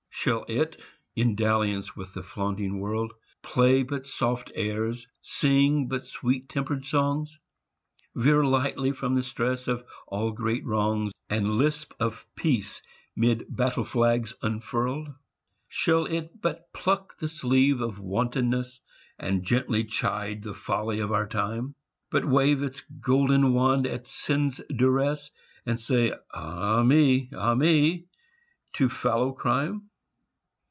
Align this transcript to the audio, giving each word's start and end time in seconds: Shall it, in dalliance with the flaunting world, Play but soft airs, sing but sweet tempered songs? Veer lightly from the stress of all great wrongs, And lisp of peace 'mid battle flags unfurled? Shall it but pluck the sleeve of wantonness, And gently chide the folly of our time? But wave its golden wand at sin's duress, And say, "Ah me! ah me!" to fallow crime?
Shall 0.13 0.45
it, 0.47 0.79
in 1.15 1.35
dalliance 1.35 1.95
with 1.95 2.13
the 2.13 2.21
flaunting 2.21 2.79
world, 2.79 3.11
Play 3.41 3.81
but 3.81 4.05
soft 4.05 4.51
airs, 4.53 5.07
sing 5.21 5.87
but 5.87 6.05
sweet 6.05 6.47
tempered 6.47 6.85
songs? 6.85 7.39
Veer 8.13 8.43
lightly 8.45 8.91
from 8.91 9.15
the 9.15 9.23
stress 9.23 9.67
of 9.67 9.83
all 10.05 10.31
great 10.31 10.63
wrongs, 10.63 11.11
And 11.31 11.55
lisp 11.57 11.93
of 11.99 12.23
peace 12.35 12.83
'mid 13.15 13.47
battle 13.49 13.83
flags 13.83 14.35
unfurled? 14.43 15.07
Shall 15.67 16.05
it 16.05 16.39
but 16.39 16.71
pluck 16.71 17.17
the 17.17 17.27
sleeve 17.29 17.81
of 17.81 17.97
wantonness, 17.97 18.79
And 19.17 19.41
gently 19.43 19.85
chide 19.85 20.43
the 20.43 20.53
folly 20.53 20.99
of 20.99 21.11
our 21.11 21.25
time? 21.27 21.73
But 22.11 22.25
wave 22.25 22.61
its 22.61 22.81
golden 22.99 23.53
wand 23.53 23.87
at 23.87 24.07
sin's 24.07 24.61
duress, 24.69 25.31
And 25.65 25.79
say, 25.79 26.13
"Ah 26.31 26.83
me! 26.83 27.31
ah 27.35 27.55
me!" 27.55 28.05
to 28.73 28.87
fallow 28.87 29.31
crime? 29.31 29.87